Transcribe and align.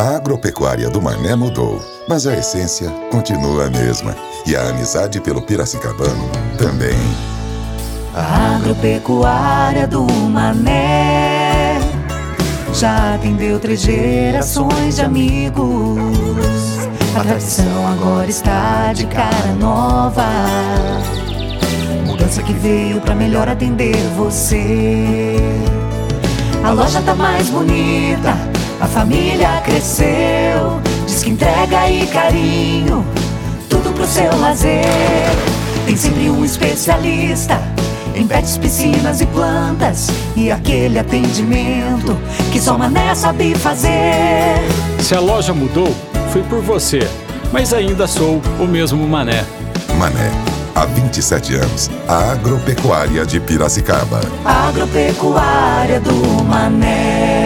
A 0.00 0.16
agropecuária 0.16 0.88
do 0.88 1.02
Mané 1.02 1.36
mudou, 1.36 1.78
mas 2.08 2.26
a 2.26 2.34
essência 2.34 2.88
continua 3.10 3.66
a 3.66 3.68
mesma. 3.70 4.16
E 4.46 4.56
a 4.56 4.70
amizade 4.70 5.20
pelo 5.20 5.42
Piracicabano 5.42 6.26
também. 6.56 6.96
A 8.14 8.56
agropecuária 8.56 9.86
do 9.86 10.04
Mané 10.04 11.78
já 12.72 13.14
atendeu 13.14 13.60
três 13.60 13.82
gerações 13.82 14.96
de 14.96 15.02
amigos. 15.02 15.98
A 17.14 17.22
tradição 17.22 17.86
agora 17.92 18.30
está 18.30 18.94
de 18.94 19.04
cara 19.04 19.52
nova. 19.60 20.24
Mudança 22.06 22.42
que 22.42 22.54
veio 22.54 23.02
pra 23.02 23.14
melhor 23.14 23.50
atender 23.50 23.98
você. 24.16 25.36
A 26.64 26.70
loja 26.70 27.02
tá 27.02 27.14
mais 27.14 27.50
bonita, 27.50 28.34
a 28.80 28.86
família 28.86 29.60
cresceu. 29.64 30.80
Diz 31.06 31.22
que 31.22 31.30
entrega 31.30 31.88
e 31.88 32.06
carinho, 32.06 33.04
tudo 33.68 33.92
pro 33.92 34.06
seu 34.06 34.36
lazer. 34.40 34.84
Tem 35.86 35.96
sempre 35.96 36.30
um 36.30 36.44
especialista 36.44 37.60
em 38.14 38.26
pets, 38.26 38.56
piscinas 38.58 39.20
e 39.20 39.26
plantas. 39.26 40.08
E 40.36 40.50
aquele 40.50 40.98
atendimento 40.98 42.16
que 42.52 42.60
só 42.60 42.76
Mané 42.76 43.14
sabe 43.14 43.54
fazer. 43.54 44.56
Se 45.00 45.14
a 45.14 45.20
loja 45.20 45.52
mudou, 45.52 45.94
foi 46.32 46.42
por 46.42 46.60
você, 46.62 47.00
mas 47.52 47.72
ainda 47.72 48.06
sou 48.06 48.40
o 48.58 48.66
mesmo 48.66 49.06
Mané. 49.06 49.44
Mané, 49.98 50.30
há 50.74 50.84
27 50.84 51.56
anos, 51.56 51.90
a 52.08 52.32
agropecuária 52.32 53.26
de 53.26 53.40
Piracicaba. 53.40 54.20
Agropecuária 54.44 56.00
do 56.00 56.44
Mané. 56.44 57.39